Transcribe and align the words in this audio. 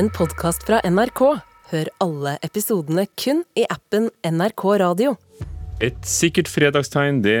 en 0.00 0.08
podkast 0.08 0.62
fra 0.64 0.78
NRK. 0.88 1.20
Hør 1.70 1.88
alle 2.00 2.38
episodene 2.46 3.02
kun 3.20 3.42
i 3.58 3.66
appen 3.68 4.06
NRK 4.24 4.62
Radio. 4.80 5.12
Et 5.84 5.96
sikkert 6.08 6.48
fredagstegn, 6.48 7.18
det 7.20 7.36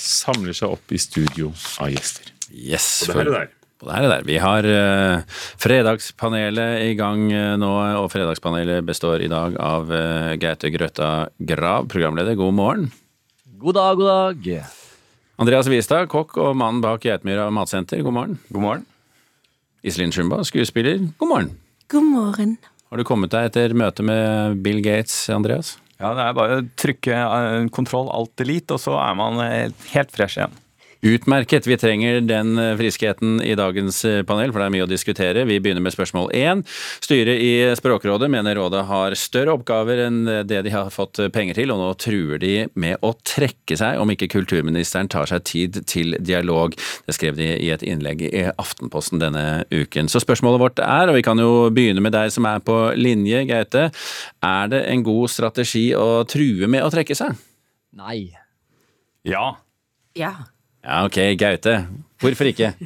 samler 0.00 0.56
seg 0.56 0.72
opp 0.78 0.94
i 0.94 1.00
studio 1.00 1.50
av 1.82 1.90
gjester. 1.92 2.30
Yes. 2.48 2.86
Og 3.04 3.10
det 3.10 3.16
her 3.18 3.28
det 3.28 3.34
der. 3.34 3.50
Det 3.80 3.92
er 3.92 4.04
det 4.04 4.10
der. 4.12 4.24
Vi 4.28 4.38
har 4.40 4.68
uh, 4.68 5.42
Fredagspanelet 5.60 6.86
i 6.86 6.94
gang 6.96 7.26
uh, 7.28 7.56
nå, 7.60 7.70
og 8.00 8.08
Fredagspanelet 8.12 8.86
består 8.88 9.24
i 9.24 9.28
dag 9.32 9.56
av 9.60 9.92
uh, 9.92 10.32
Gaute 10.40 10.72
Grøtta 10.72 11.10
Grav, 11.52 11.90
programleder. 11.92 12.38
God 12.40 12.56
morgen. 12.56 12.88
God 13.60 13.76
dag, 13.76 14.00
god 14.00 14.14
dag. 14.14 14.48
Andreas 15.40 15.68
Wistad, 15.68 16.08
kokk 16.12 16.38
og 16.40 16.56
mannen 16.56 16.80
bak 16.84 17.04
Geitmyra 17.04 17.50
matsenter. 17.52 18.00
God 18.04 18.16
morgen. 18.16 18.40
God 18.48 18.64
morgen. 18.64 18.88
Iselin 19.80 20.12
Shumba, 20.12 20.42
skuespiller. 20.44 20.98
God 21.16 21.28
morgen. 21.28 21.50
God 21.88 22.04
morgen. 22.04 22.56
Har 22.90 23.00
du 23.00 23.04
kommet 23.08 23.32
deg 23.32 23.46
etter 23.48 23.72
møtet 23.72 24.04
med 24.04 24.58
Bill 24.64 24.82
Gates, 24.84 25.14
Andreas? 25.32 25.78
Ja, 26.00 26.10
det 26.16 26.24
er 26.26 26.36
bare 26.36 26.58
å 26.58 26.66
trykke 26.80 27.16
eh, 27.16 27.68
kontroll 27.72 28.10
alt 28.12 28.32
delete, 28.40 28.76
og 28.76 28.82
så 28.82 28.98
er 29.00 29.16
man 29.16 29.40
eh, 29.44 29.72
helt 29.94 30.12
fresh 30.12 30.36
igjen. 30.36 30.52
Utmerket. 31.00 31.66
Vi 31.66 31.76
trenger 31.80 32.20
den 32.20 32.58
eh, 32.58 32.74
friskheten 32.76 33.38
i 33.40 33.54
dagens 33.56 34.02
eh, 34.04 34.20
panel, 34.28 34.50
for 34.52 34.60
det 34.60 34.66
er 34.68 34.74
mye 34.74 34.84
å 34.84 34.90
diskutere. 34.90 35.46
Vi 35.48 35.56
begynner 35.62 35.80
med 35.80 35.94
spørsmål 35.94 36.28
én. 36.36 36.60
Styret 37.00 37.40
i 37.40 37.52
Språkrådet 37.78 38.28
mener 38.32 38.58
rådet 38.60 38.82
har 38.90 39.16
større 39.16 39.54
oppgaver 39.56 40.04
enn 40.04 40.20
det 40.44 40.60
de 40.66 40.74
har 40.74 40.92
fått 40.92 41.22
penger 41.32 41.56
til, 41.56 41.72
og 41.72 41.80
nå 41.80 41.88
truer 42.00 42.42
de 42.42 42.52
med 42.76 43.00
å 43.06 43.14
trekke 43.16 43.78
seg 43.80 44.02
om 44.02 44.12
ikke 44.12 44.28
kulturministeren 44.34 45.08
tar 45.08 45.30
seg 45.30 45.46
tid 45.48 45.80
til 45.88 46.18
dialog. 46.20 46.76
Det 47.08 47.16
skrev 47.16 47.40
de 47.40 47.48
i 47.56 47.72
et 47.72 47.86
innlegg 47.86 48.26
i 48.28 48.44
Aftenposten 48.50 49.22
denne 49.22 49.64
uken. 49.72 50.12
Så 50.12 50.20
spørsmålet 50.20 50.64
vårt 50.66 50.84
er, 50.84 51.08
og 51.08 51.16
vi 51.16 51.24
kan 51.24 51.40
jo 51.40 51.70
begynne 51.72 52.04
med 52.04 52.12
deg 52.16 52.28
som 52.34 52.44
er 52.50 52.60
på 52.60 52.76
linje, 53.00 53.46
Gaute, 53.48 53.88
er 54.44 54.70
det 54.70 54.84
en 54.92 55.04
god 55.06 55.32
strategi 55.32 55.88
å 55.96 56.26
true 56.28 56.68
med 56.68 56.84
å 56.84 56.92
trekke 56.92 57.16
seg? 57.16 57.40
Nei. 57.96 58.34
Ja. 59.24 59.54
Ja. 60.18 60.34
Ja, 60.80 61.04
ok, 61.04 61.18
Gaute. 61.40 61.84
Hvorfor 62.20 62.48
ikke? 62.50 62.72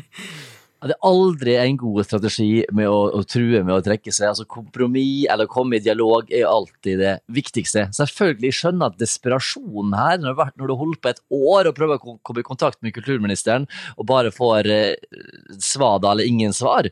Det 0.84 0.92
er 0.92 1.06
aldri 1.08 1.54
en 1.56 1.78
god 1.80 2.04
strategi 2.04 2.48
med 2.76 2.90
å, 2.92 3.06
å 3.16 3.22
true 3.24 3.62
med 3.64 3.72
å 3.72 3.80
trekke 3.80 4.12
seg. 4.12 4.26
Altså 4.34 4.44
Kompromiss 4.44 5.30
eller 5.32 5.48
komme 5.48 5.78
i 5.78 5.80
dialog 5.80 6.28
er 6.28 6.44
alltid 6.44 7.00
det 7.00 7.14
viktigste. 7.32 7.86
Selvfølgelig 7.96 8.50
skjønner 8.52 8.92
jeg 8.92 9.00
desperasjonen 9.00 9.96
her, 9.96 10.18
når 10.20 10.36
du, 10.36 10.74
har 10.74 10.82
holdt 10.82 11.00
på 11.00 11.14
et 11.14 11.22
år 11.32 11.70
og 11.70 11.78
prøver 11.78 11.96
å 11.96 12.18
komme 12.20 12.44
i 12.44 12.50
kontakt 12.50 12.82
med 12.84 12.92
kulturministeren 12.98 13.64
og 13.96 14.10
bare 14.10 14.34
får 14.34 14.68
eh, 14.74 15.16
svada 15.56 16.12
eller 16.12 16.28
ingen 16.28 16.52
svar. 16.52 16.90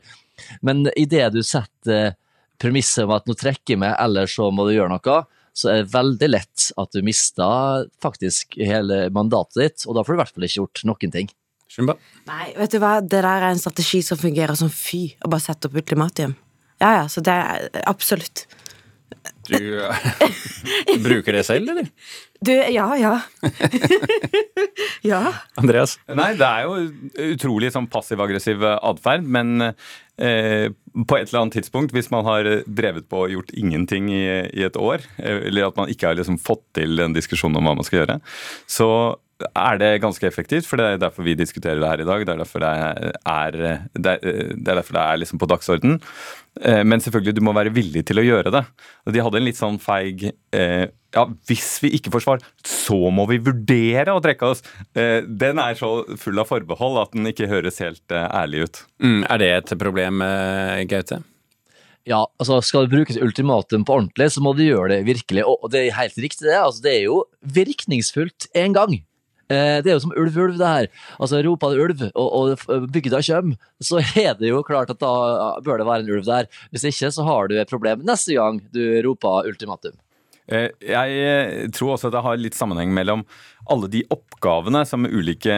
Men 0.65 0.87
idet 0.97 1.29
du 1.37 1.43
setter 1.45 2.15
premisset 2.57 3.05
om 3.05 3.13
at 3.13 3.29
nå 3.29 3.37
trekker 3.37 3.75
jeg 3.75 3.83
meg, 3.85 3.93
eller 4.01 4.25
så 4.25 4.49
må 4.49 4.65
du 4.65 4.73
gjøre 4.73 4.95
noe, 4.95 5.21
så 5.53 5.69
er 5.69 5.83
det 5.83 5.93
veldig 5.93 6.29
lett 6.31 6.67
at 6.81 6.95
du 6.95 7.03
mister 7.05 7.85
faktisk 8.03 8.57
hele 8.57 9.07
mandatet 9.13 9.59
ditt, 9.61 9.85
og 9.87 9.97
da 9.97 10.03
får 10.03 10.13
du 10.13 10.17
i 10.17 10.21
hvert 10.23 10.35
fall 10.35 10.47
ikke 10.47 10.61
gjort 10.61 10.83
noen 10.89 11.13
ting. 11.13 11.29
Shumba? 11.73 11.95
Nei, 12.29 12.51
vet 12.57 12.73
du 12.73 12.79
hva, 12.81 12.97
det 13.01 13.21
der 13.21 13.29
er 13.29 13.51
en 13.51 13.61
strategi 13.61 14.03
som 14.05 14.19
fungerer 14.21 14.57
som 14.57 14.69
fy, 14.73 15.07
å 15.25 15.29
bare 15.31 15.45
sette 15.45 15.69
opp 15.69 15.77
ultimatum. 15.79 16.35
Ja, 16.81 16.91
ja, 16.99 17.05
så 17.09 17.23
det 17.25 17.33
er 17.33 17.85
absolutt. 17.89 18.45
Du 19.47 19.57
bruker 21.05 21.37
det 21.37 21.45
selv, 21.47 21.69
eller? 21.73 21.89
Du, 22.43 22.51
ja, 22.51 22.87
ja. 22.97 23.21
ja. 25.11 25.21
Andreas? 25.55 25.95
Nei, 26.11 26.33
det 26.39 26.47
er 26.47 26.65
jo 26.67 27.33
utrolig 27.33 27.71
sånn 27.71 27.87
passiv-aggressiv 27.91 28.65
atferd, 28.73 29.23
men 29.23 29.69
eh, 29.69 30.67
på 31.07 31.17
et 31.17 31.29
eller 31.29 31.43
annet 31.43 31.57
tidspunkt, 31.59 31.95
hvis 31.95 32.11
man 32.11 32.27
har 32.27 32.49
drevet 32.67 33.07
på 33.11 33.23
og 33.25 33.35
gjort 33.35 33.53
ingenting 33.55 34.09
i, 34.11 34.25
i 34.51 34.65
et 34.67 34.79
år, 34.79 35.05
eh, 35.21 35.45
eller 35.47 35.69
at 35.69 35.79
man 35.79 35.91
ikke 35.93 36.11
har 36.11 36.19
liksom 36.19 36.41
fått 36.41 36.65
til 36.79 36.99
en 37.03 37.15
diskusjon 37.15 37.55
om 37.55 37.69
hva 37.69 37.77
man 37.79 37.87
skal 37.87 38.01
gjøre, 38.01 38.19
så 38.67 38.89
er 39.51 39.79
det 39.81 39.91
ganske 40.03 40.27
effektivt, 40.27 40.67
for 40.69 40.79
det 40.79 40.85
er 40.85 41.01
derfor 41.01 41.25
vi 41.25 41.35
diskuterer 41.37 41.81
det 41.81 41.89
her 41.89 42.03
i 42.03 42.07
dag. 42.07 42.25
Det 42.25 42.33
er 42.33 42.41
derfor 42.41 42.63
det 42.63 42.71
er, 42.71 43.57
det 43.93 44.13
er, 44.13 44.19
det 44.23 44.67
er, 44.67 44.77
derfor 44.79 44.97
det 44.97 45.03
er 45.03 45.21
liksom 45.21 45.41
på 45.41 45.49
dagsorden. 45.51 45.99
Eh, 46.61 46.83
Men 46.83 47.03
selvfølgelig, 47.03 47.35
du 47.37 47.43
må 47.45 47.55
være 47.55 47.73
villig 47.73 48.05
til 48.07 48.21
å 48.21 48.25
gjøre 48.25 48.53
det. 48.53 48.63
De 49.13 49.23
hadde 49.25 49.41
en 49.41 49.47
litt 49.47 49.59
sånn 49.59 49.79
feig 49.81 50.27
eh, 50.29 50.85
Ja, 51.13 51.27
hvis 51.49 51.75
vi 51.83 51.91
ikke 51.97 52.13
får 52.15 52.25
svar, 52.25 52.45
så 52.65 52.97
må 53.13 53.27
vi 53.29 53.41
vurdere 53.43 54.15
å 54.15 54.23
trekke 54.23 54.53
oss. 54.53 54.63
Eh, 54.95 55.21
Den 55.27 55.61
er 55.61 55.77
så 55.77 55.91
full 56.17 56.41
av 56.41 56.49
forbehold 56.49 57.01
at 57.03 57.13
den 57.13 57.29
ikke 57.29 57.51
høres 57.51 57.81
helt 57.83 58.17
ærlig 58.17 58.65
ut. 58.67 58.81
Mm, 59.03 59.21
er 59.29 59.43
det 59.43 59.53
et 59.57 59.77
problem, 59.81 60.25
Gaute? 60.89 61.21
Ja, 62.03 62.25
altså 62.41 62.57
skal 62.65 62.85
det 62.85 62.97
brukes 62.97 63.17
ultimatum 63.21 63.85
på 63.87 63.95
ordentlig, 63.95 64.27
så 64.33 64.41
må 64.43 64.51
du 64.57 64.65
gjøre 64.65 64.97
det 64.97 65.05
virkelig. 65.07 65.45
Og 65.47 65.69
det 65.71 65.85
er 65.85 65.97
helt 66.01 66.17
riktig, 66.19 66.49
det. 66.49 66.57
Altså, 66.59 66.83
det 66.83 66.95
er 66.97 67.03
jo 67.05 67.21
virkningsfullt 67.55 68.49
én 68.59 68.75
gang. 68.75 68.97
Eh, 69.51 69.81
Det 69.83 69.91
er 69.91 69.97
jo 69.97 70.03
som 70.05 70.13
ulv-ulv, 70.15 70.57
det 70.57 70.69
her. 70.69 70.87
Altså 71.19 71.41
Roper 71.45 71.73
det 71.73 71.83
ulv, 71.87 72.03
og, 72.15 72.55
og 72.69 72.87
bygda 72.93 73.21
kommer, 73.27 73.57
så 73.81 73.99
er 74.23 74.37
det 74.39 74.49
jo 74.53 74.63
klart 74.63 74.89
at 74.93 74.99
da 75.03 75.13
bør 75.65 75.81
det 75.81 75.89
være 75.89 76.05
en 76.05 76.13
ulv 76.15 76.25
der. 76.29 76.47
Hvis 76.71 76.85
ikke, 76.91 77.11
så 77.11 77.25
har 77.27 77.47
du 77.47 77.57
et 77.59 77.69
problem 77.69 78.05
neste 78.07 78.37
gang 78.37 78.61
du 78.73 78.83
roper 79.07 79.49
ultimatum. 79.51 79.97
Eh, 80.51 80.69
Jeg 80.83 81.19
eh, 81.23 81.67
tror 81.71 81.95
også 81.95 82.09
at 82.09 82.15
det 82.17 82.23
har 82.25 82.39
litt 82.39 82.57
sammenheng 82.57 82.93
mellom 82.95 83.23
alle 83.71 83.87
de 83.87 84.01
oppgavene 84.11 84.81
som 84.87 85.05
ulike 85.07 85.53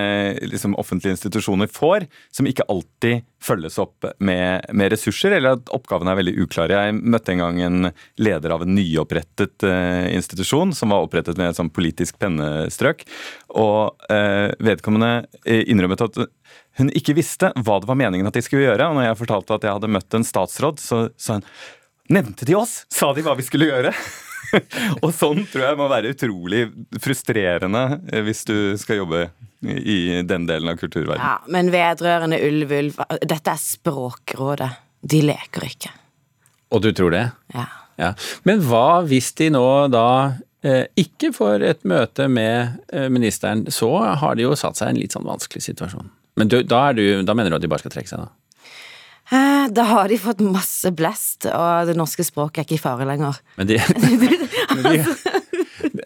liksom, 0.46 0.76
offentlige 0.78 1.16
institusjoner 1.16 1.70
får, 1.72 2.06
som 2.34 2.46
ikke 2.46 2.68
alltid 2.70 3.24
følges 3.42 3.80
opp 3.82 4.06
med, 4.20 4.66
med 4.74 4.92
ressurser, 4.94 5.34
eller 5.34 5.58
at 5.58 5.72
oppgavene 5.74 6.14
er 6.14 6.20
veldig 6.20 6.36
uklare. 6.46 6.84
Jeg 6.86 6.98
møtte 7.00 7.34
en 7.34 7.42
gang 7.42 7.62
en 7.66 7.88
leder 8.22 8.54
av 8.54 8.66
en 8.66 8.76
nyopprettet 8.78 9.66
uh, 9.66 10.06
institusjon, 10.14 10.74
som 10.78 10.94
var 10.94 11.06
opprettet 11.06 11.40
med 11.42 11.50
et 11.50 11.58
sånn 11.58 11.72
politisk 11.74 12.20
pennestrøk. 12.22 13.02
Og 13.58 13.96
uh, 14.12 14.54
vedkommende 14.66 15.26
eh, 15.42 15.64
innrømmet 15.72 16.06
at 16.06 16.22
hun 16.78 16.94
ikke 16.94 17.18
visste 17.18 17.50
hva 17.56 17.80
det 17.82 17.90
var 17.90 17.98
meningen 17.98 18.30
at 18.30 18.38
de 18.38 18.46
skulle 18.46 18.68
gjøre. 18.68 18.92
Og 18.92 19.00
når 19.00 19.10
jeg 19.10 19.22
fortalte 19.24 19.58
at 19.58 19.66
jeg 19.66 19.80
hadde 19.80 19.92
møtt 19.98 20.18
en 20.20 20.30
statsråd, 20.30 20.82
så 20.84 21.08
sa 21.18 21.40
hun 21.40 21.50
Nevnte 22.06 22.46
de 22.46 22.54
oss? 22.54 22.84
Sa 22.94 23.08
de 23.18 23.24
hva 23.26 23.34
vi 23.34 23.42
skulle 23.48 23.66
gjøre? 23.66 23.90
og 25.04 25.12
sånn 25.16 25.44
tror 25.52 25.68
jeg 25.70 25.80
må 25.80 25.90
være 25.92 26.14
utrolig 26.16 26.66
frustrerende 27.02 27.84
eh, 28.12 28.24
hvis 28.26 28.46
du 28.48 28.56
skal 28.82 29.04
jobbe 29.04 29.28
i 29.66 30.22
den 30.28 30.46
delen 30.46 30.70
av 30.70 30.78
kulturverdenen. 30.78 31.26
ja. 31.26 31.38
Men 31.52 31.72
vedrørende 31.74 32.38
ulv-ulv, 32.46 33.00
dette 33.26 33.54
er 33.54 33.62
Språkrådet. 33.62 34.70
De 35.06 35.22
leker 35.26 35.66
ikke. 35.66 35.94
Og 36.74 36.84
du 36.84 36.92
tror 36.98 37.14
det? 37.14 37.26
Ja. 37.54 37.66
Ja. 38.02 38.12
Men 38.44 38.62
hva 38.66 39.02
hvis 39.08 39.32
de 39.40 39.50
nå 39.56 39.66
da 39.94 40.08
eh, 40.66 40.86
ikke 41.00 41.32
får 41.36 41.66
et 41.66 41.86
møte 41.88 42.28
med 42.32 42.82
eh, 42.92 43.08
ministeren, 43.14 43.66
så 43.72 43.92
har 44.20 44.38
de 44.38 44.48
jo 44.48 44.56
satt 44.60 44.80
seg 44.80 44.92
i 44.92 44.96
en 44.96 45.02
litt 45.04 45.16
sånn 45.16 45.28
vanskelig 45.28 45.64
situasjon. 45.70 46.10
Men 46.36 46.52
du, 46.52 46.60
da, 46.68 46.90
er 46.90 46.98
du, 46.98 47.06
da 47.24 47.36
mener 47.38 47.54
du 47.54 47.60
at 47.60 47.64
de 47.64 47.72
bare 47.72 47.86
skal 47.86 47.94
trekke 47.94 48.12
seg, 48.12 48.26
da? 48.26 48.34
Eh, 49.32 49.68
Da 49.74 49.84
har 49.90 50.08
de 50.12 50.18
fått 50.22 50.40
masse 50.46 50.92
blest, 50.94 51.48
og 51.50 51.88
det 51.90 51.96
norske 51.98 52.22
språket 52.24 52.62
er 52.62 52.68
ikke 52.68 52.78
i 52.78 52.84
fare 52.84 53.08
lenger. 53.10 53.40
Men 53.58 53.68
de, 53.72 53.80
men 54.76 54.84
de 54.86 55.00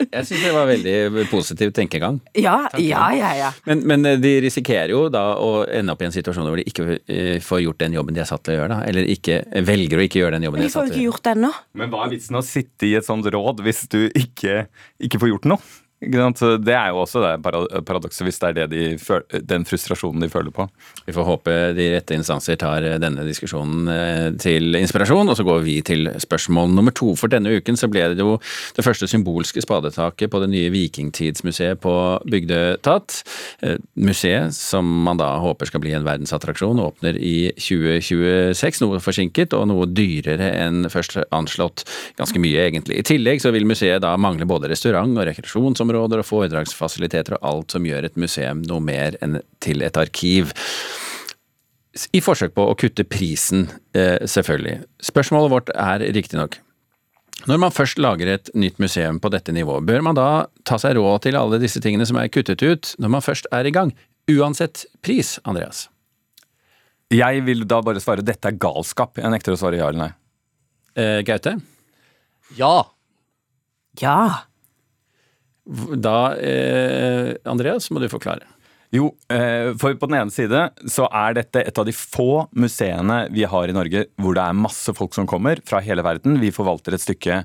Jeg 0.10 0.26
syns 0.28 0.42
det 0.44 0.52
var 0.56 0.68
veldig 0.70 1.26
positiv 1.32 1.72
tenkegang. 1.76 2.18
Ja, 2.40 2.70
ja, 2.80 3.10
ja, 3.16 3.30
ja. 3.38 3.50
Men, 3.68 3.84
men 3.88 4.06
eh, 4.08 4.18
de 4.22 4.32
risikerer 4.46 4.92
jo 4.94 5.04
da 5.14 5.26
å 5.40 5.66
ende 5.68 5.94
opp 5.94 6.02
i 6.04 6.08
en 6.08 6.16
situasjon 6.16 6.48
hvor 6.48 6.60
de 6.60 6.66
ikke 6.68 6.88
eh, 7.12 7.38
får 7.44 7.62
gjort 7.66 7.82
den 7.84 7.98
jobben 8.00 8.16
de 8.18 8.24
er 8.24 8.30
satt 8.30 8.44
til 8.48 8.56
å 8.56 8.62
gjøre, 8.62 8.72
da. 8.78 8.80
Eller 8.90 9.12
ikke, 9.12 9.42
velger 9.68 10.00
å 10.02 10.06
ikke 10.08 10.22
gjøre 10.24 10.38
den 10.40 10.48
jobben 10.50 10.64
de 10.64 10.68
de 10.68 10.72
er 10.72 10.76
satt 10.78 10.88
til 10.90 10.96
å 10.96 10.98
gjøre. 10.98 11.10
gjort 11.12 11.28
det 11.28 11.36
ennå. 11.36 11.52
Men 11.84 11.94
hva 11.94 12.06
er 12.08 12.16
vitsen 12.16 12.40
å 12.40 12.46
sitte 12.46 12.90
i 12.90 12.96
et 13.00 13.08
sånt 13.08 13.28
råd 13.36 13.64
hvis 13.68 13.84
du 13.92 14.02
ikke, 14.10 14.66
ikke 15.10 15.22
får 15.22 15.34
gjort 15.36 15.50
noe? 15.54 15.62
Det 16.00 16.72
er 16.72 16.94
jo 16.94 17.02
også 17.04 17.20
det 17.20 17.42
para- 17.44 17.82
paradokset, 17.84 18.24
hvis 18.24 18.40
det 18.40 18.48
er 18.50 18.54
det 18.56 18.68
de 18.72 18.84
føler, 18.98 19.42
den 19.44 19.66
frustrasjonen 19.68 20.22
de 20.24 20.30
føler 20.32 20.52
på. 20.56 20.64
Vi 21.06 21.12
får 21.12 21.26
håpe 21.28 21.56
de 21.76 21.88
rette 21.92 22.16
instanser 22.16 22.56
tar 22.56 22.86
eh, 22.88 22.96
denne 23.04 23.26
diskusjonen 23.28 23.90
eh, 23.92 24.30
til 24.40 24.76
inspirasjon, 24.80 25.28
og 25.28 25.36
så 25.36 25.44
går 25.44 25.60
vi 25.66 25.82
til 25.84 26.08
spørsmål 26.24 26.72
nummer 26.72 26.96
to. 26.96 27.12
For 27.20 27.28
denne 27.28 27.52
uken 27.52 27.76
så 27.76 27.90
ble 27.92 28.06
det 28.14 28.24
jo 28.24 28.38
det 28.78 28.86
første 28.86 29.10
symbolske 29.12 29.60
spadetaket 29.66 30.32
på 30.32 30.40
det 30.40 30.50
nye 30.54 30.70
Vikingtidsmuseet 30.72 31.82
på 31.84 31.94
Bygdø 32.32 32.62
tatt. 32.86 33.20
Eh, 33.62 33.76
Museet, 34.00 34.56
som 34.56 34.88
man 35.04 35.20
da 35.20 35.34
håper 35.44 35.68
skal 35.68 35.84
bli 35.84 35.92
en 35.98 36.08
verdensattraksjon, 36.08 36.80
åpner 36.80 37.20
i 37.20 37.52
2026, 37.60 38.82
noe 38.86 39.04
forsinket 39.04 39.52
og 39.58 39.68
noe 39.74 39.90
dyrere 39.92 40.48
enn 40.64 40.88
først 40.88 41.20
anslått. 41.36 41.84
Ganske 42.16 42.40
mye, 42.40 42.70
egentlig. 42.70 43.02
I 43.04 43.08
tillegg 43.12 43.44
så 43.44 43.52
vil 43.52 43.68
museet 43.68 44.00
da 44.06 44.16
mangle 44.16 44.48
både 44.48 44.72
restaurant 44.72 45.12
og 45.20 45.28
rekreasjonsområder 45.90 46.22
og 46.22 46.28
foredragsfasiliteter 46.28 47.38
og 47.38 47.46
alt 47.50 47.72
som 47.72 47.86
gjør 47.86 48.06
et 48.06 48.18
museum 48.18 48.64
noe 48.68 48.80
mer 48.82 49.18
enn 49.22 49.42
til 49.60 49.82
et 49.82 49.98
arkiv. 49.98 50.54
I 52.14 52.22
forsøk 52.22 52.54
på 52.54 52.70
å 52.70 52.78
kutte 52.78 53.04
prisen, 53.04 53.70
eh, 53.94 54.20
selvfølgelig. 54.26 54.86
Spørsmålet 55.02 55.52
vårt 55.52 55.70
er 55.76 56.00
riktignok 56.14 56.60
når 57.48 57.58
man 57.58 57.72
først 57.72 57.98
lager 57.98 58.28
et 58.28 58.50
nytt 58.54 58.80
museum 58.80 59.18
på 59.18 59.30
dette 59.32 59.54
nivået, 59.54 59.86
bør 59.86 60.02
man 60.02 60.14
da 60.14 60.48
ta 60.66 60.76
seg 60.78 60.98
råd 60.98 61.22
til 61.24 61.38
alle 61.40 61.58
disse 61.58 61.80
tingene 61.80 62.06
som 62.06 62.18
er 62.18 62.28
kuttet 62.28 62.62
ut, 62.62 62.96
når 63.00 63.10
man 63.10 63.22
først 63.22 63.48
er 63.54 63.66
i 63.66 63.72
gang? 63.72 63.94
Uansett 64.28 64.86
pris, 65.02 65.40
Andreas? 65.46 65.88
Jeg 67.10 67.46
vil 67.46 67.64
da 67.66 67.80
bare 67.82 68.02
svare 68.02 68.22
dette 68.22 68.46
er 68.46 68.60
galskap. 68.60 69.16
Jeg 69.18 69.32
nekter 69.32 69.54
å 69.54 69.58
svare 69.58 69.78
ja 69.78 69.88
eller 69.88 70.00
nei. 70.00 70.14
Eh, 71.00 71.24
Gaute? 71.24 71.62
Ja. 72.58 72.84
Ja. 74.02 74.49
Da, 75.70 76.34
eh, 76.36 77.36
Andreas, 77.46 77.90
må 77.94 78.02
du 78.02 78.10
forklare. 78.10 78.48
Jo, 78.90 79.12
eh, 79.30 79.70
for 79.78 79.94
på 80.02 80.08
den 80.10 80.18
ene 80.18 80.34
side 80.34 80.64
så 80.90 81.06
er 81.14 81.36
dette 81.38 81.62
et 81.62 81.78
av 81.78 81.86
de 81.86 81.94
få 81.94 82.48
museene 82.58 83.28
vi 83.30 83.46
har 83.46 83.70
i 83.70 83.76
Norge 83.76 84.08
hvor 84.18 84.34
det 84.34 84.42
er 84.42 84.58
masse 84.58 84.96
folk 84.98 85.14
som 85.14 85.30
kommer 85.30 85.62
fra 85.62 85.82
hele 85.86 86.02
verden. 86.06 86.40
Vi 86.42 86.50
forvalter 86.50 86.98
et 86.98 87.04
stykke 87.04 87.44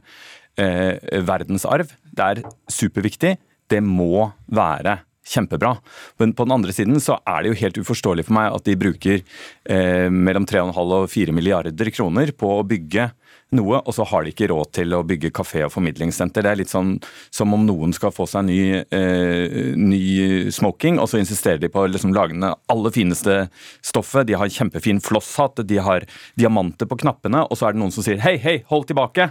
eh, 0.57 1.21
verdensarv. 1.29 1.93
Det 2.09 2.31
er 2.31 2.41
superviktig. 2.73 3.35
Det 3.69 3.83
må 3.85 4.31
være 4.49 5.03
kjempebra. 5.25 5.75
Men 6.21 6.33
på 6.37 6.47
den 6.47 6.57
andre 6.57 6.73
siden 6.73 6.97
så 7.01 7.19
er 7.29 7.43
det 7.43 7.53
jo 7.53 7.61
helt 7.61 7.81
uforståelig 7.81 8.27
for 8.29 8.37
meg 8.37 8.57
at 8.57 8.65
de 8.65 8.79
bruker 8.81 9.21
eh, 9.21 10.09
mellom 10.09 10.49
3,5 10.49 10.73
og 10.85 11.07
4 11.13 11.37
milliarder 11.37 11.93
kroner 11.93 12.33
på 12.37 12.57
å 12.57 12.65
bygge 12.69 13.11
noe, 13.57 13.81
og 13.81 13.95
så 13.97 14.07
har 14.11 14.25
de 14.25 14.33
ikke 14.33 14.49
råd 14.51 14.73
til 14.77 14.95
å 14.97 15.03
bygge 15.07 15.33
kafé 15.35 15.63
og 15.67 15.73
formidlingssenter. 15.75 16.45
Det 16.45 16.51
er 16.51 16.61
litt 16.61 16.73
sånn 16.73 16.97
som 17.35 17.55
om 17.57 17.65
noen 17.67 17.95
skal 17.97 18.13
få 18.15 18.27
seg 18.31 18.47
ny, 18.49 18.59
eh, 18.83 19.75
ny 19.79 20.51
smoking, 20.55 20.99
og 21.03 21.09
så 21.11 21.21
insisterer 21.21 21.61
de 21.63 21.71
på 21.73 21.85
å 21.85 21.91
liksom 21.91 22.15
lage 22.15 22.39
det 22.39 22.53
aller 22.73 22.95
fineste 22.95 23.39
stoffet. 23.83 24.27
De 24.27 24.39
har 24.39 24.53
kjempefin 24.53 25.03
flosshatt, 25.05 25.65
de 25.67 25.79
har 25.79 26.07
diamanter 26.37 26.87
på 26.91 26.99
knappene, 27.05 27.47
og 27.49 27.57
så 27.57 27.69
er 27.69 27.73
det 27.73 27.83
noen 27.83 27.95
som 27.95 28.07
sier 28.07 28.21
hei, 28.25 28.37
hei, 28.43 28.59
hold 28.69 28.89
tilbake. 28.91 29.31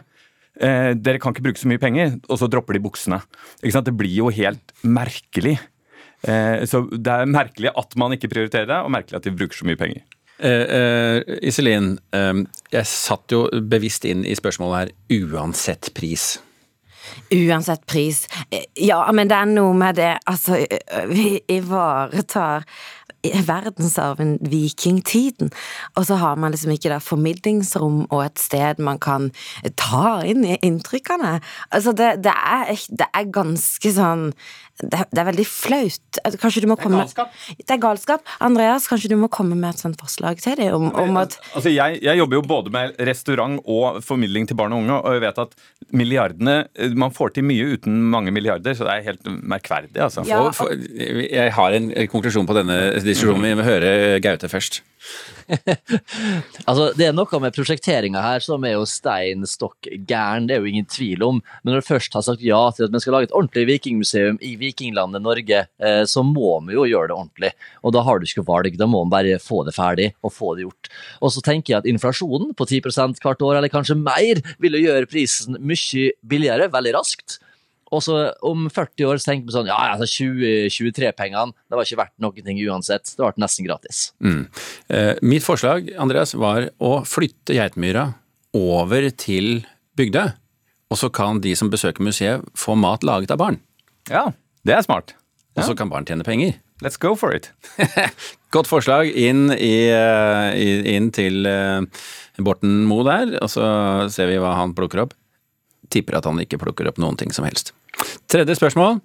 Eh, 0.62 0.94
dere 0.94 1.20
kan 1.20 1.34
ikke 1.34 1.48
bruke 1.48 1.62
så 1.62 1.70
mye 1.70 1.82
penger, 1.82 2.20
og 2.30 2.40
så 2.40 2.50
dropper 2.52 2.78
de 2.78 2.84
buksene. 2.86 3.22
Det 3.62 3.98
blir 3.98 4.14
jo 4.14 4.30
helt 4.30 4.74
merkelig. 4.84 5.58
Eh, 6.24 6.64
så 6.70 6.86
det 6.88 7.12
er 7.12 7.30
merkelig 7.30 7.74
at 7.76 7.96
man 8.00 8.14
ikke 8.16 8.32
prioriterer 8.32 8.70
det, 8.70 8.82
og 8.84 8.94
merkelig 8.94 9.20
at 9.20 9.26
de 9.28 9.36
bruker 9.36 9.58
så 9.58 9.68
mye 9.68 9.80
penger. 9.80 10.04
Eh, 10.40 10.64
uh, 10.66 11.20
Iselin, 11.46 11.94
uh, 12.16 12.42
jeg 12.74 12.90
satt 12.90 13.32
jo 13.32 13.46
bevisst 13.70 14.08
inn 14.10 14.26
i 14.26 14.36
spørsmålet 14.38 14.94
her 15.12 15.28
uansett 15.30 15.92
pris. 15.94 16.40
Uansett 17.34 17.86
pris. 17.86 18.24
Ja, 18.80 19.04
men 19.14 19.30
det 19.30 19.38
er 19.38 19.50
noe 19.52 19.74
med 19.78 19.98
det 20.00 20.14
Altså, 20.30 20.62
vi 21.10 21.36
ivaretar 21.52 22.64
verdensarven 23.24 24.36
vikingtiden, 24.52 25.52
og 25.96 26.08
så 26.10 26.18
har 26.20 26.36
man 26.36 26.52
liksom 26.52 26.74
ikke 26.76 26.92
da 26.92 27.00
formidlingsrom 27.04 28.04
og 28.10 28.26
et 28.26 28.42
sted 28.42 28.82
man 28.84 29.00
kan 29.00 29.32
ta 29.80 30.20
inn 30.28 30.44
i 30.46 30.58
inntrykkene. 30.62 31.40
Altså, 31.72 31.96
det, 31.96 32.24
det, 32.26 32.34
er, 32.34 32.74
det 33.00 33.10
er 33.14 33.34
ganske 33.34 33.96
sånn 33.96 34.32
det, 34.82 35.04
det, 35.14 35.20
er 35.22 35.28
veldig 35.28 35.46
flaut. 35.46 36.20
Kanskje 36.42 36.64
du 36.64 36.68
må 36.72 36.76
komme 36.80 37.04
Det 37.04 37.04
er 37.04 37.12
galskap. 37.14 37.36
Det 37.60 37.74
er 37.76 37.82
galskap. 37.82 38.32
Andreas, 38.44 38.88
kanskje 38.90 39.12
du 39.12 39.16
må 39.22 39.30
komme 39.32 39.56
med 39.60 39.76
et 39.76 39.84
sånt 39.84 40.00
forslag 40.02 40.42
til 40.42 40.58
dem 40.58 40.74
om, 40.74 40.88
om 40.98 41.20
at 41.22 41.38
Altså, 41.54 41.70
jeg, 41.70 42.00
jeg 42.02 42.18
jobber 42.18 42.40
jo 42.40 42.44
både 42.50 42.74
med 42.74 42.98
restaurant 43.06 43.60
og 43.70 44.02
formidling 44.04 44.48
til 44.50 44.58
barn 44.58 44.74
og 44.74 44.82
unge, 44.82 44.98
og 44.98 45.18
jeg 45.18 45.24
vet 45.28 45.42
at 45.44 45.54
milliardene 45.94 46.56
Man 46.98 47.14
får 47.14 47.36
til 47.36 47.46
mye 47.46 47.78
uten 47.78 48.00
mange 48.10 48.34
milliarder, 48.34 48.74
så 48.74 48.88
det 48.88 48.96
er 48.96 49.08
helt 49.12 49.30
merkverdig, 49.30 50.00
altså. 50.02 50.26
Ja. 50.28 50.42
Og 50.42 50.58
jeg 51.30 51.54
har 51.54 51.78
en 51.78 51.92
konklusjon 52.10 52.50
på 52.50 52.58
denne 52.58 52.80
diskusjonen. 53.14 53.46
Vi 53.48 53.60
må 53.60 53.68
høre 53.68 53.94
Gaute 54.24 54.52
først. 54.52 54.82
Altså, 56.70 56.92
Det 56.96 57.08
er 57.08 57.16
noe 57.16 57.40
med 57.44 57.56
prosjekteringa 57.56 58.22
her 58.24 58.44
som 58.44 58.64
er 58.68 58.78
jo 58.78 58.86
stein 58.88 59.44
stokk 59.50 59.90
gæren, 60.08 60.48
det 60.48 60.56
er 60.56 60.64
jo 60.64 60.72
ingen 60.72 60.88
tvil 60.90 61.26
om. 61.26 61.42
Men 61.64 61.74
når 61.74 61.84
du 61.84 61.90
først 61.90 62.16
har 62.16 62.26
sagt 62.26 62.44
ja 62.46 62.62
til 62.76 62.88
at 62.88 62.94
vi 62.94 63.02
skal 63.04 63.18
lage 63.18 63.30
et 63.30 63.36
ordentlig 63.36 63.66
vikingmuseum 63.74 64.40
i 64.42 64.54
vikinglandet 64.62 65.24
Norge, 65.24 65.66
eh, 65.68 66.04
så 66.10 66.24
må 66.26 66.56
vi 66.68 66.78
jo 66.78 66.88
gjøre 66.88 67.12
det 67.12 67.18
ordentlig. 67.18 67.54
Og 67.84 67.96
da 67.96 68.04
har 68.08 68.20
du 68.20 68.28
ikke 68.28 68.46
valg, 68.48 68.78
da 68.80 68.90
må 68.90 69.04
vi 69.04 69.14
bare 69.14 69.40
få 69.44 69.64
det 69.68 69.76
ferdig 69.76 70.12
og 70.24 70.34
få 70.34 70.56
det 70.56 70.68
gjort. 70.68 70.92
Og 71.22 71.36
så 71.36 71.44
tenker 71.46 71.76
jeg 71.76 71.84
at 71.84 71.90
inflasjonen 71.90 72.54
på 72.58 72.68
10 72.70 72.84
hvert 73.20 73.44
år, 73.44 73.58
eller 73.60 73.74
kanskje 73.74 74.00
mer, 74.00 74.42
vil 74.64 74.80
jo 74.80 74.86
gjøre 74.88 75.10
prisen 75.12 75.60
mye 75.60 76.12
billigere 76.24 76.72
veldig 76.72 76.96
raskt. 76.96 77.43
Og 77.94 78.02
så 78.06 78.18
om 78.46 78.66
40 78.74 79.08
år 79.10 79.22
så 79.22 79.30
tenker 79.30 79.48
vi 79.48 79.56
sånn 79.56 79.70
ja, 79.70 79.78
altså 79.94 80.08
2023-pengene, 80.10 81.54
det 81.54 81.78
var 81.78 81.88
ikke 81.88 82.02
verdt 82.02 82.16
noen 82.24 82.48
ting 82.48 82.62
uansett. 82.66 83.14
Det 83.14 83.22
ble 83.22 83.44
nesten 83.44 83.68
gratis. 83.68 84.04
Mm. 84.24 84.44
Eh, 84.90 85.14
mitt 85.22 85.46
forslag, 85.46 85.92
Andreas, 86.02 86.34
var 86.34 86.72
å 86.82 86.96
flytte 87.08 87.58
Geitmyra 87.58 88.10
over 88.58 89.10
til 89.14 89.64
Bygdøy. 89.98 90.34
Og 90.94 91.00
så 91.00 91.10
kan 91.14 91.42
de 91.42 91.56
som 91.58 91.72
besøker 91.74 92.06
museet 92.06 92.44
få 92.58 92.76
mat 92.78 93.06
laget 93.06 93.34
av 93.34 93.42
barn. 93.42 93.62
Ja, 94.12 94.28
det 94.66 94.76
er 94.78 94.86
smart. 94.86 95.16
Og 95.54 95.66
så 95.68 95.76
kan 95.78 95.90
barn 95.90 96.06
tjene 96.10 96.26
penger. 96.26 96.58
Let's 96.84 96.98
go 97.00 97.14
for 97.16 97.34
it. 97.34 97.52
Godt 98.54 98.70
forslag 98.70 99.10
inn, 99.10 99.48
i, 99.54 99.88
eh, 99.94 100.94
inn 100.94 101.12
til 101.16 101.46
eh, 101.50 101.86
Borten 102.44 102.84
Moe 102.90 103.06
der, 103.08 103.38
og 103.40 103.52
så 103.54 103.66
ser 104.14 104.30
vi 104.32 104.40
hva 104.42 104.56
han 104.60 104.74
plukker 104.78 105.06
opp. 105.06 105.14
Tipper 105.94 106.18
at 106.20 106.28
han 106.30 106.42
ikke 106.42 106.60
plukker 106.62 106.90
opp 106.90 107.02
noen 107.02 107.20
ting 107.20 107.34
som 107.36 107.46
helst. 107.48 107.74
Tredje 108.32 108.58
spørsmål. 108.58 109.02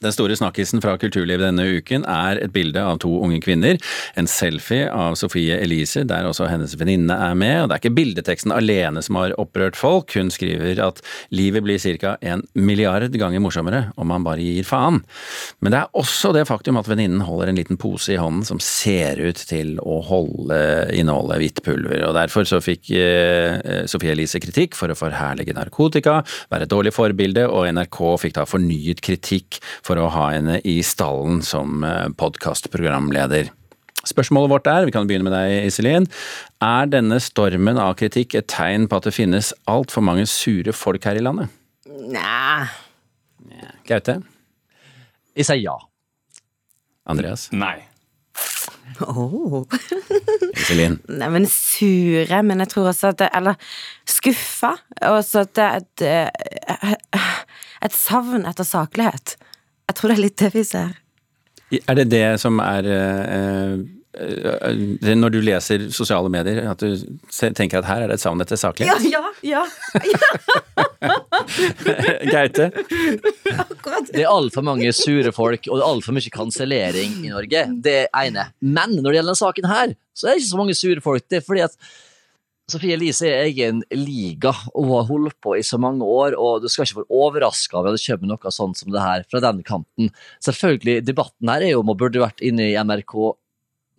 Den 0.00 0.14
store 0.16 0.32
snakkisen 0.32 0.80
fra 0.80 0.94
kulturlivet 0.96 1.44
denne 1.44 1.66
uken 1.76 2.06
er 2.08 2.38
et 2.40 2.54
bilde 2.54 2.80
av 2.80 3.02
to 3.02 3.10
unge 3.20 3.36
kvinner. 3.44 3.76
En 4.16 4.24
selfie 4.30 4.86
av 4.88 5.18
Sofie 5.20 5.58
Elise, 5.60 6.06
der 6.08 6.24
også 6.24 6.46
hennes 6.48 6.72
venninne 6.80 7.12
er 7.12 7.34
med. 7.36 7.58
Og 7.60 7.66
det 7.68 7.74
er 7.76 7.82
ikke 7.82 7.98
bildeteksten 7.98 8.54
alene 8.56 9.02
som 9.04 9.18
har 9.20 9.34
opprørt 9.36 9.76
folk. 9.76 10.14
Hun 10.16 10.32
skriver 10.32 10.80
at 10.80 11.02
livet 11.36 11.66
blir 11.66 11.76
ca. 12.00 12.14
en 12.24 12.46
milliard 12.54 13.12
ganger 13.12 13.44
morsommere 13.44 13.82
om 14.00 14.08
man 14.08 14.24
bare 14.24 14.40
gir 14.40 14.64
faen. 14.64 15.02
Men 15.60 15.76
det 15.76 15.82
er 15.82 15.92
også 15.92 16.32
det 16.32 16.46
faktum 16.48 16.80
at 16.80 16.88
venninnen 16.88 17.20
holder 17.20 17.52
en 17.52 17.60
liten 17.60 17.76
pose 17.76 18.14
i 18.14 18.16
hånden 18.16 18.48
som 18.48 18.56
ser 18.56 19.20
ut 19.20 19.44
til 19.52 19.76
å 19.84 20.00
holde 20.08 20.62
innholdet 20.96 21.42
hvitt 21.44 21.62
pulver. 21.66 22.06
Og 22.08 22.16
derfor 22.16 22.48
så 22.48 22.62
fikk 22.64 22.88
eh, 22.96 23.84
Sofie 23.84 24.16
Elise 24.16 24.40
kritikk 24.40 24.80
for 24.80 24.88
å 24.88 24.96
forherlige 24.96 25.52
narkotika, 25.60 26.22
være 26.48 26.64
et 26.64 26.72
dårlig 26.72 26.96
forbilde, 26.96 27.44
og 27.52 27.68
NRK 27.76 28.00
fikk 28.24 28.38
da 28.40 28.48
fornyet 28.48 29.04
kritikk 29.04 29.60
for 29.84 29.89
å 29.98 30.10
ha 30.14 30.28
henne 30.36 30.60
i 30.62 30.78
stallen 30.86 31.40
som 31.42 31.82
podkastprogramleder. 32.20 33.50
Spørsmålet 34.06 34.50
vårt 34.50 34.68
er, 34.70 34.86
vi 34.88 34.94
kan 34.94 35.08
begynne 35.08 35.26
med 35.26 35.34
deg 35.34 35.66
Iselin, 35.68 36.06
er 36.64 36.88
denne 36.88 37.18
stormen 37.20 37.80
av 37.80 37.98
kritikk 38.00 38.36
et 38.38 38.48
tegn 38.48 38.86
på 38.88 38.96
at 38.96 39.08
det 39.08 39.12
finnes 39.12 39.52
altfor 39.68 40.04
mange 40.04 40.24
sure 40.30 40.72
folk 40.72 41.04
her 41.04 41.20
i 41.20 41.24
landet? 41.24 41.52
Nei. 41.84 42.70
Gaute? 43.88 44.20
Jeg 45.36 45.48
sier 45.50 45.60
ja. 45.60 45.76
Andreas? 47.10 47.50
Nei. 47.52 47.76
Oh. 49.04 49.68
Iselin? 50.62 50.96
Nei, 51.12 51.28
men 51.36 51.46
sure, 51.50 52.40
men 52.46 52.64
jeg 52.64 52.72
tror 52.72 52.90
også 52.90 53.12
at 53.12 53.20
det 53.20 53.28
Eller 53.36 53.76
skuffa. 54.08 54.72
Og 55.12 55.20
så 55.28 55.44
at 55.44 55.54
det 55.58 55.66
er 55.66 55.84
et, 55.84 56.06
eh, 56.80 57.22
et 57.84 57.96
savn 57.96 58.48
etter 58.48 58.66
saklighet. 58.66 59.36
Jeg 59.90 59.96
tror 59.98 60.12
det 60.12 60.16
er 60.20 60.22
litt 60.22 60.38
det 60.38 60.50
vi 60.54 60.62
ser. 60.66 60.92
Er 61.82 61.94
det 61.98 62.04
det 62.10 62.22
som 62.42 62.58
er 62.62 62.86
eh, 62.90 63.74
eh, 64.18 65.14
Når 65.14 65.30
du 65.34 65.38
leser 65.46 65.84
sosiale 65.94 66.30
medier, 66.32 66.64
at 66.70 66.80
du 66.82 66.88
tenker 67.54 67.78
at 67.82 67.86
her 67.90 68.00
er 68.04 68.08
det 68.10 68.16
et 68.18 68.22
savn 68.24 68.42
etter 68.42 68.56
Ja, 68.58 68.62
saklighet? 68.64 69.06
ja, 69.10 69.22
ja. 69.46 69.62
Gaute? 72.30 72.70
Akkurat. 73.54 74.10
Det 74.12 74.22
er 74.24 74.28
altfor 74.30 74.64
mange 74.66 74.90
sure 74.96 75.32
folk, 75.34 75.66
og 75.70 75.78
det 75.78 75.84
er 75.84 75.88
altfor 75.88 76.16
mye 76.16 76.32
kansellering 76.34 77.16
i 77.24 77.30
Norge. 77.32 77.64
Det 77.86 77.96
ene. 78.16 78.46
Men 78.60 78.96
når 78.98 79.10
det 79.10 79.16
gjelder 79.20 79.32
denne 79.32 79.40
saken 79.42 79.70
her, 79.70 79.94
så 80.14 80.28
er 80.28 80.32
det 80.36 80.42
ikke 80.42 80.50
så 80.52 80.60
mange 80.60 80.76
sure 80.78 81.04
folk. 81.04 81.26
Det 81.30 81.40
er 81.40 81.46
fordi 81.46 81.64
at 81.66 81.76
Sofie 82.70 82.94
Elise 82.94 83.26
er 83.28 83.48
egen 83.48 83.82
liga 83.94 84.52
og 84.74 84.90
har 84.92 85.08
holdt 85.08 85.36
på 85.42 85.56
i 85.58 85.64
så 85.66 85.78
mange 85.80 86.06
år, 86.06 86.36
og 86.38 86.62
du 86.62 86.68
skal 86.70 86.86
ikke 86.86 87.00
være 87.00 87.20
overraska 87.22 87.78
over 87.78 87.90
at 87.90 87.98
det 87.98 88.06
kommer 88.06 88.30
noe 88.32 88.54
sånt 88.54 88.80
som 88.80 88.92
det 88.94 89.02
her 89.02 89.26
fra 89.30 89.42
den 89.44 89.62
kanten. 89.66 90.10
Selvfølgelig, 90.44 91.00
debatten 91.08 91.50
her 91.50 91.66
er 91.66 91.74
jo 91.74 91.82
om 91.82 91.92
hun 91.92 92.00
burde 92.00 92.22
vært 92.22 92.42
inne 92.44 92.70
i 92.70 92.76
NRK 92.78 93.16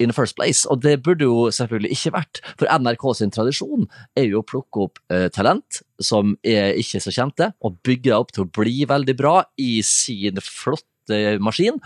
in 0.01 0.09
the 0.09 0.17
first 0.17 0.35
place, 0.35 0.65
og 0.65 0.81
det 0.81 1.01
burde 1.05 1.27
jo 1.27 1.49
selvfølgelig 1.53 1.91
ikke 1.95 2.13
vært. 2.15 2.41
For 2.57 2.69
NRK 2.71 3.05
sin 3.19 3.33
tradisjon 3.33 3.87
er 4.17 4.29
jo 4.29 4.41
å 4.41 4.47
plukke 4.47 4.87
opp 4.87 5.01
eh, 5.13 5.27
talent 5.33 5.81
som 6.01 6.35
er 6.41 6.77
ikke 6.81 7.03
så 7.03 7.13
kjente, 7.13 7.51
og 7.61 7.77
bygge 7.85 8.15
opp 8.17 8.33
til 8.33 8.47
å 8.47 8.51
bli 8.61 8.81
veldig 8.89 9.17
bra 9.19 9.35
i 9.61 9.73
sin 9.85 10.41
flotte 10.41 11.37
maskin. 11.43 11.77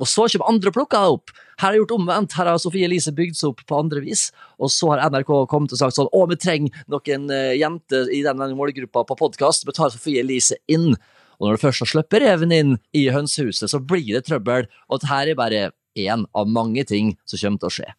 Og 0.00 0.08
så 0.10 0.26
kommer 0.28 0.50
andre 0.50 0.72
og 0.72 0.76
plukker 0.76 1.02
det 1.02 1.16
opp. 1.16 1.34
Her 1.62 1.72
er 1.72 1.80
gjort 1.80 1.94
omvendt. 1.96 2.36
Her 2.36 2.50
har 2.50 2.60
Sofie 2.60 2.88
Elise 2.88 3.14
bygd 3.16 3.38
seg 3.38 3.52
opp 3.52 3.62
på 3.68 3.78
andre 3.78 4.02
vis. 4.04 4.28
Og 4.60 4.72
så 4.72 4.92
har 4.92 5.04
NRK 5.08 5.32
kommet 5.50 5.72
og 5.72 5.80
sagt 5.80 5.96
sånn 5.96 6.10
Å, 6.12 6.24
vi 6.30 6.38
trenger 6.40 6.84
noen 6.92 7.30
uh, 7.32 7.54
jenter 7.56 8.12
i 8.12 8.22
den 8.26 8.44
målgruppa 8.58 9.06
på 9.08 9.18
podkast. 9.22 9.66
Vi 9.68 9.76
tar 9.76 9.94
Sofie 9.94 10.24
Elise 10.24 10.60
inn. 10.72 10.92
Og 11.36 11.48
når 11.48 11.56
du 11.56 11.64
først 11.64 11.84
har 11.84 11.92
sluppet 11.92 12.24
reven 12.24 12.52
inn 12.54 12.76
i 12.96 13.08
hønsehuset, 13.12 13.68
så 13.72 13.80
blir 13.80 14.12
det 14.16 14.26
trøbbel. 14.28 14.68
Og 14.88 15.02
dette 15.02 15.22
er 15.22 15.38
bare 15.38 15.64
én 15.96 16.26
av 16.36 16.48
mange 16.52 16.84
ting 16.88 17.14
som 17.24 17.40
kommer 17.40 17.62
til 17.62 17.70
å 17.70 17.74
skje. 17.78 17.90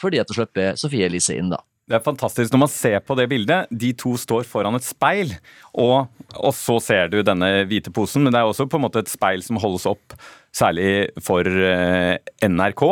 Fordi 0.00 0.20
at 0.20 0.28
du 0.28 0.36
slipper 0.36 0.78
Sofie 0.80 1.08
Elise 1.08 1.36
inn, 1.36 1.52
da. 1.52 1.62
Det 1.88 1.96
er 1.96 2.04
fantastisk 2.04 2.52
når 2.52 2.60
man 2.60 2.68
ser 2.68 2.98
på 3.00 3.14
det 3.16 3.24
bildet. 3.30 3.70
De 3.72 3.94
to 3.96 4.12
står 4.20 4.44
foran 4.44 4.76
et 4.76 4.84
speil, 4.84 5.30
og, 5.72 6.10
og 6.36 6.52
så 6.52 6.76
ser 6.84 7.08
du 7.08 7.22
denne 7.24 7.64
hvite 7.70 7.92
posen. 7.96 8.26
Men 8.26 8.34
det 8.34 8.42
er 8.42 8.50
også 8.50 8.68
på 8.68 8.76
en 8.76 8.84
måte 8.84 9.00
et 9.00 9.08
speil 9.08 9.40
som 9.44 9.60
holdes 9.62 9.88
opp 9.88 10.12
særlig 10.58 10.90
for 11.24 11.46
eh, 11.46 12.18
NRK. 12.44 12.84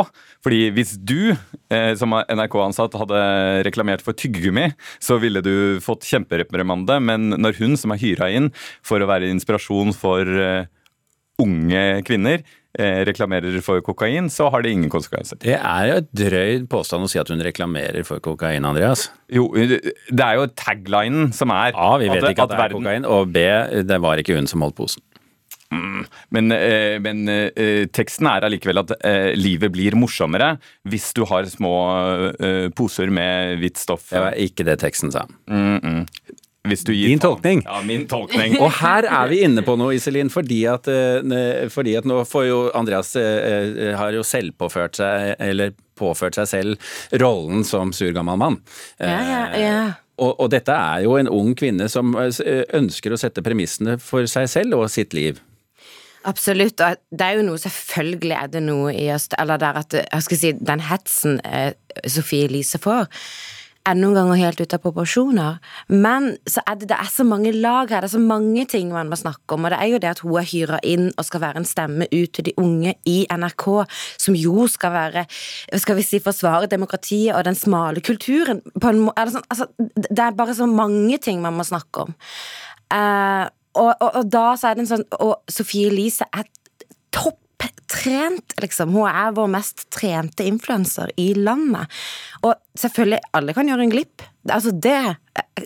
Fordi 0.46 0.60
hvis 0.76 0.94
du 1.02 1.32
eh, 1.32 1.92
som 1.98 2.14
NRK-ansatt 2.14 2.94
hadde 3.00 3.22
reklamert 3.66 4.04
for 4.06 4.16
tyggegummi, 4.18 4.68
så 5.02 5.18
ville 5.22 5.42
du 5.44 5.80
fått 5.84 6.06
kjempereprimande, 6.06 7.00
men 7.02 7.32
når 7.34 7.58
hun 7.60 7.74
som 7.80 7.94
er 7.94 8.02
hyra 8.02 8.30
inn 8.34 8.52
for 8.86 9.02
å 9.02 9.10
være 9.10 9.32
inspirasjon 9.34 9.94
for 9.96 10.22
eh, 10.26 10.70
unge 11.42 11.82
kvinner, 12.06 12.46
reklamerer 12.76 13.54
for 13.64 13.80
kokain, 13.80 14.26
så 14.28 14.50
har 14.52 14.60
det 14.60 14.74
ingen 14.74 14.90
konsekvenser. 14.92 15.38
Det 15.40 15.54
er 15.56 15.86
jo 15.88 15.94
et 16.02 16.08
drøyd 16.20 16.66
påstand 16.68 17.06
å 17.06 17.08
si 17.08 17.16
at 17.16 17.30
hun 17.32 17.40
reklamerer 17.40 18.04
for 18.04 18.20
kokain, 18.20 18.66
Andreas. 18.68 19.06
Jo, 19.32 19.46
det 19.56 20.12
er 20.12 20.36
jo 20.36 20.44
taglinen 20.60 21.30
som 21.32 21.54
er 21.56 21.72
A. 21.72 21.94
Vi 21.96 22.10
vet 22.12 22.26
ikke 22.34 22.44
at 22.44 22.52
det 22.52 22.58
er 22.58 22.62
verden- 22.66 22.84
kokain. 22.84 23.08
Og 23.08 23.32
B. 23.32 23.46
Det 23.88 23.96
var 24.04 24.20
ikke 24.20 24.36
hun 24.36 24.48
som 24.52 24.60
holdt 24.60 24.76
posen. 24.76 25.00
Men, 26.34 26.52
eh, 26.54 26.96
men 27.02 27.26
eh, 27.32 27.84
teksten 27.94 28.28
er 28.30 28.46
allikevel 28.46 28.82
at 28.82 28.94
eh, 29.00 29.32
livet 29.38 29.72
blir 29.74 29.96
morsommere 29.98 30.56
hvis 30.88 31.12
du 31.16 31.24
har 31.28 31.48
små 31.50 31.76
eh, 32.38 32.66
poser 32.76 33.12
med 33.12 33.60
hvitt 33.62 33.80
stoff. 33.80 34.10
Det 34.12 34.22
var 34.22 34.40
ikke 34.40 34.66
det 34.66 34.80
teksten 34.82 35.14
sa. 35.14 35.26
Mm, 35.50 35.78
mm. 35.82 36.02
Hvis 36.66 36.84
du 36.86 36.92
gir 36.94 37.10
Din 37.10 37.22
tolkning. 37.22 37.62
Ja, 37.64 37.80
min 37.86 38.06
tolkning. 38.10 38.56
Og 38.62 38.70
her 38.80 39.06
er 39.06 39.30
vi 39.30 39.42
inne 39.46 39.64
på 39.66 39.76
noe, 39.78 39.94
Iselin, 39.96 40.30
fordi 40.32 40.62
at, 40.70 40.88
eh, 40.90 41.66
fordi 41.72 41.96
at 41.98 42.08
nå 42.08 42.22
får 42.28 42.48
jo 42.48 42.60
Andreas 42.76 43.14
eh, 43.20 43.92
har 43.96 44.16
jo 44.16 44.24
selv 44.26 44.56
påført 44.58 44.98
seg, 45.00 45.36
eller 45.42 45.76
påført 45.96 46.38
seg 46.38 46.50
selv, 46.50 46.90
rollen 47.22 47.64
som 47.66 47.94
sur 47.96 48.12
gammel 48.16 48.40
mann. 48.40 48.60
Ja, 49.00 49.20
ja, 49.22 49.44
ja. 49.60 49.78
Og, 50.16 50.32
og 50.40 50.48
dette 50.52 50.72
er 50.72 51.04
jo 51.04 51.18
en 51.20 51.28
ung 51.28 51.52
kvinne 51.58 51.90
som 51.92 52.14
ønsker 52.16 53.12
å 53.12 53.20
sette 53.20 53.44
premissene 53.44 53.98
for 54.00 54.24
seg 54.30 54.48
selv 54.48 54.78
og 54.80 54.88
sitt 54.92 55.12
liv. 55.16 55.42
Absolutt, 56.26 56.80
og 56.82 56.96
det 57.14 57.26
er 57.26 57.38
jo 57.38 57.44
noe, 57.46 57.60
selvfølgelig 57.62 58.34
er 58.34 58.48
det 58.50 58.62
noe 58.66 58.94
i 58.94 59.06
oss, 59.14 59.28
eller 59.38 59.60
der 59.62 59.82
at, 59.82 59.94
jeg 60.00 60.26
skal 60.26 60.40
si, 60.40 60.54
den 60.58 60.82
hetsen 60.82 61.38
eh, 61.46 61.70
Sofie 62.10 62.48
Elise 62.48 62.80
får, 62.82 63.06
er 63.86 63.94
noen 63.94 64.16
ganger 64.16 64.40
helt 64.40 64.58
ute 64.58 64.74
av 64.74 64.82
proporsjoner, 64.82 65.60
men 65.92 66.32
så 66.50 66.62
er 66.66 66.78
det, 66.80 66.88
det 66.90 66.96
er 66.98 67.10
så 67.12 67.22
mange 67.26 67.52
lag 67.54 67.92
her, 67.92 68.02
det 68.02 68.08
er 68.08 68.16
så 68.16 68.22
mange 68.22 68.64
ting 68.66 68.90
man 68.90 69.10
må 69.12 69.18
snakke 69.20 69.54
om, 69.54 69.68
og 69.68 69.70
det 69.70 69.78
er 69.78 69.92
jo 69.92 70.00
det 70.02 70.10
at 70.10 70.22
hun 70.24 70.38
er 70.40 70.48
hyra 70.50 70.80
inn 70.82 71.06
og 71.12 71.28
skal 71.28 71.44
være 71.44 71.62
en 71.62 71.68
stemme 71.68 72.08
ut 72.10 72.32
til 72.34 72.48
de 72.48 72.56
unge 72.58 72.96
i 73.06 73.16
NRK, 73.30 73.66
som 74.26 74.38
jo 74.38 74.66
skal 74.72 74.94
være, 74.96 75.26
skal 75.78 76.00
vi 76.00 76.06
si, 76.08 76.20
forsvare 76.24 76.70
demokratiet 76.72 77.36
og 77.36 77.46
den 77.46 77.58
smale 77.58 78.02
kulturen, 78.02 78.64
på 78.74 78.90
en 78.90 79.04
må, 79.06 79.14
det, 79.14 79.36
sånn, 79.36 79.46
altså, 79.54 79.70
det 80.10 80.24
er 80.24 80.34
bare 80.42 80.58
så 80.58 80.66
mange 80.66 81.20
ting 81.22 81.38
man 81.44 81.54
må 81.54 81.66
snakke 81.66 82.08
om. 82.08 82.18
Eh, 82.96 83.46
og, 83.76 83.90
og, 84.00 84.20
og 84.20 84.30
da 84.32 84.46
er 84.56 84.76
det 84.76 84.84
en 84.84 84.90
sånn 84.90 85.04
Og 85.22 85.34
Sofie 85.52 85.90
Elise 85.90 86.26
er 86.36 86.46
topptrent, 87.14 88.56
liksom. 88.62 88.94
Hun 88.96 89.08
er 89.08 89.34
vår 89.36 89.50
mest 89.52 89.86
trente 89.94 90.46
influenser 90.46 91.12
i 91.20 91.30
landet. 91.38 91.92
Og 92.42 92.54
selvfølgelig, 92.78 93.20
alle 93.36 93.56
kan 93.56 93.68
gjøre 93.70 93.86
en 93.86 93.92
glipp. 93.94 94.24
Altså, 94.48 94.72
det 94.72 95.16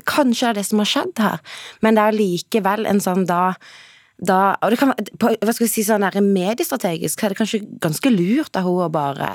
Kanskje 0.07 0.51
er 0.51 0.59
det 0.59 0.67
som 0.69 0.81
har 0.83 0.89
skjedd 0.89 1.21
her, 1.23 1.39
men 1.83 1.97
det 1.97 2.03
er 2.05 2.19
likevel 2.19 2.87
en 2.87 3.03
sånn 3.03 3.25
da 3.27 3.55
da, 4.21 4.53
og 4.61 4.73
det 4.73 4.77
kan, 4.77 4.93
på, 4.93 5.31
hva 5.33 5.53
skal 5.55 5.65
vi 5.65 5.71
si, 5.71 5.83
sånn 5.87 6.05
der 6.05 6.21
Mediestrategisk 6.21 7.23
er 7.25 7.33
det 7.33 7.39
kanskje 7.39 7.63
ganske 7.81 8.11
lurt 8.13 8.57
av 8.59 8.67
henne 8.67 8.89
å 8.89 8.93
bare 8.93 9.31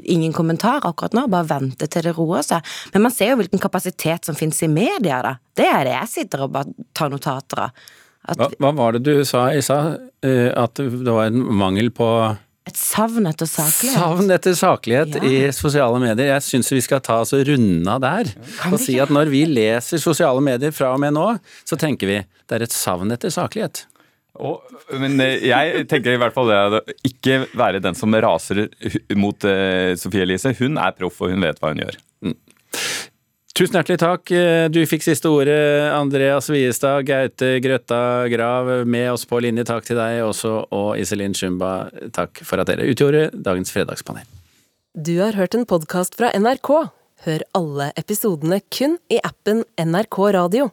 Ingen 0.00 0.32
kommentar 0.36 0.84
akkurat 0.88 1.12
nå, 1.16 1.26
bare 1.32 1.48
vente 1.50 1.86
til 1.90 2.06
det 2.06 2.14
roer 2.16 2.44
seg. 2.44 2.64
Men 2.94 3.04
man 3.06 3.12
ser 3.12 3.32
jo 3.32 3.38
hvilken 3.40 3.60
kapasitet 3.60 4.24
som 4.26 4.36
finnes 4.38 4.62
i 4.64 4.68
media, 4.70 5.20
da. 5.24 5.34
Det 5.56 5.66
er 5.68 5.84
det 5.86 5.92
jeg 5.94 6.10
sitter 6.12 6.46
og 6.46 6.54
bare 6.56 6.86
tar 6.96 7.12
notater 7.12 7.66
av. 7.66 7.84
At 8.28 8.38
Hva, 8.40 8.48
hva 8.62 8.70
var 8.78 8.96
det 8.96 9.02
du 9.04 9.24
sa, 9.28 9.48
Isa? 9.52 9.98
Eh, 10.24 10.48
At 10.56 10.74
det 10.80 11.04
var 11.12 11.26
en 11.28 11.42
mangel 11.60 11.90
på 11.92 12.06
Et 12.66 12.78
savn 12.80 13.26
etter 13.28 13.44
saklighet. 13.44 13.98
savn 13.98 14.30
etter 14.32 14.54
saklighet 14.56 15.18
Ja. 15.18 15.24
i 15.28 15.50
sosiale 15.52 15.98
medier. 16.00 16.30
Jeg 16.32 16.42
syns 16.46 16.70
vi 16.72 16.80
skal 16.80 17.00
ta 17.04 17.18
oss 17.20 17.34
og 17.36 17.42
runde 17.46 17.86
av 17.92 18.00
der. 18.00 18.30
Og 18.72 18.78
si 18.80 18.96
at 18.98 19.10
når 19.12 19.28
vi 19.28 19.42
leser 19.44 20.00
sosiale 20.00 20.40
medier 20.40 20.72
fra 20.72 20.94
og 20.94 21.00
med 21.04 21.12
nå, 21.12 21.26
så 21.68 21.76
tenker 21.76 22.06
vi 22.08 22.22
det 22.24 22.56
er 22.56 22.64
et 22.64 22.72
savn 22.72 23.12
etter 23.12 23.28
saklighet. 23.28 23.84
Og, 24.40 24.64
men 24.98 25.20
eh, 25.20 25.44
jeg 25.46 25.84
tenker 25.92 26.16
i 26.16 26.18
hvert 26.18 26.32
fall 26.34 26.48
det 26.50 26.96
ikke 27.06 27.36
være 27.54 27.82
den 27.84 27.94
som 27.94 28.10
raser 28.16 28.64
mot 29.14 29.44
eh, 29.44 29.92
Sofie 30.00 30.24
Elise. 30.24 30.50
Hun 30.58 30.80
er 30.80 30.96
proff, 30.96 31.20
og 31.20 31.30
hun 31.30 31.44
vet 31.44 31.60
hva 31.60 31.70
hun 31.70 31.84
gjør. 31.84 32.00
Tusen 33.54 33.76
hjertelig 33.78 34.00
takk. 34.02 34.30
Eh, 34.34 34.66
Du 34.68 34.80
fikk 34.90 35.04
siste 35.06 35.30
ordet, 35.30 35.86
Andreas 35.94 36.48
Viestad, 36.50 37.04
Gaute 37.06 37.60
Grøtta 37.62 38.26
Grav, 38.32 38.86
med 38.86 39.12
oss 39.12 39.22
på 39.30 39.38
linje. 39.38 39.62
Takk 39.68 39.86
til 39.86 39.96
deg 40.00 40.24
også, 40.26 40.66
og 40.74 40.98
Iselin 40.98 41.36
Shumba, 41.38 41.88
takk 42.10 42.42
for 42.42 42.58
at 42.58 42.66
dere 42.66 42.88
utgjorde 42.90 43.28
dagens 43.30 43.70
fredagspanel. 43.70 44.26
Du 44.98 45.20
har 45.20 45.38
hørt 45.38 45.54
en 45.54 45.66
podkast 45.66 46.18
fra 46.18 46.32
NRK. 46.34 46.90
Hør 47.24 47.46
alle 47.54 47.92
episodene 47.96 48.58
kun 48.74 48.98
i 49.08 49.20
appen 49.22 49.62
NRK 49.78 50.18
Radio. 50.34 50.72